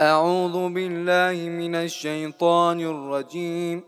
[0.00, 3.84] أعوذ بالله من الشيطان الرجيم.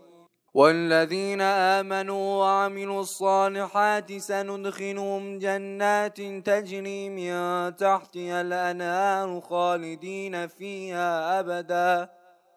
[0.53, 7.31] والذين آمنوا وعملوا الصالحات سندخلهم جنات تجري من
[7.75, 12.09] تحتها الأنهار خالدين فيها أبدا.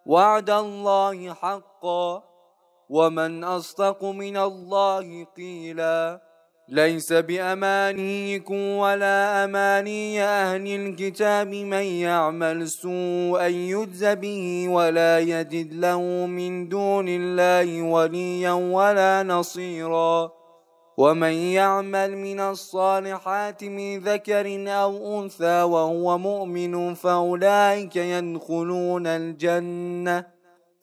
[0.06, 2.22] وعد الله حقا.
[2.90, 6.33] ومن أصدق من الله قيلا.
[6.68, 16.68] ليس بأمانيكم ولا أماني أهل الكتاب من يعمل سوءا يجز به ولا يجد له من
[16.68, 20.32] دون الله وليا ولا نصيرا.
[20.96, 30.26] ومن يعمل من الصالحات من ذكر أو أنثى وهو مؤمن فأولئك يدخلون الجنة.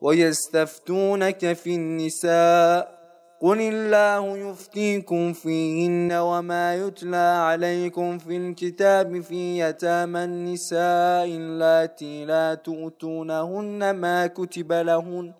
[0.00, 2.96] ويستفتونك في النساء
[3.40, 13.90] قل الله يفتيكم فيهن وما يتلى عليكم في الكتاب في يتامى النساء اللاتي لا تؤتونهن
[13.90, 15.32] ما كتب لهن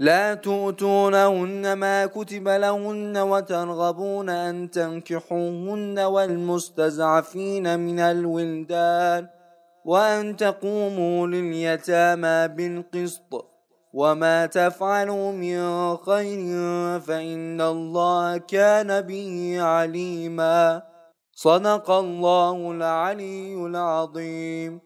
[0.00, 9.28] لا تؤتونهن ما كتب لهن وترغبون أن تنكحوهن والمستزعفين من الولدان
[9.84, 13.53] وأن تقوموا لليتامى بالقسط
[13.94, 15.58] وما تفعلوا من
[15.96, 16.40] خير
[17.00, 20.82] فإن الله كان به عليما
[21.32, 24.80] صدق الله العلي العظيم